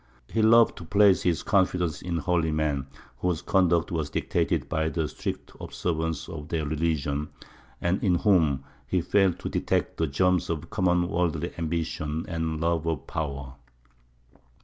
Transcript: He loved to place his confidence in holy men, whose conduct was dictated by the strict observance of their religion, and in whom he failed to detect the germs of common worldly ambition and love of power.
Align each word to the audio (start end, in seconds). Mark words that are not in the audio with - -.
He 0.33 0.41
loved 0.41 0.77
to 0.79 0.83
place 0.83 1.21
his 1.21 1.43
confidence 1.43 2.01
in 2.01 2.17
holy 2.17 2.49
men, 2.51 2.87
whose 3.19 3.43
conduct 3.43 3.91
was 3.91 4.09
dictated 4.09 4.67
by 4.67 4.89
the 4.89 5.07
strict 5.07 5.51
observance 5.61 6.27
of 6.27 6.47
their 6.47 6.65
religion, 6.65 7.29
and 7.79 8.03
in 8.03 8.15
whom 8.15 8.63
he 8.87 8.99
failed 8.99 9.37
to 9.41 9.47
detect 9.49 9.97
the 9.97 10.07
germs 10.07 10.49
of 10.49 10.71
common 10.71 11.07
worldly 11.07 11.53
ambition 11.55 12.25
and 12.27 12.59
love 12.59 12.87
of 12.87 13.05
power. 13.05 13.53